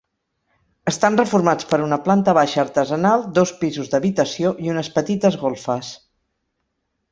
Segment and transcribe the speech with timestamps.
[0.91, 5.95] Estan reformats per una planta baixa artesanal, dos pisos d'habitació i unes petites golfes.